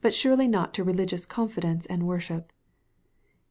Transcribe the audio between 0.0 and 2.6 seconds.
surely not to religious confidence and worship."